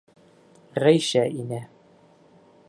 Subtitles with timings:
[0.85, 1.61] Ғәйшә инә.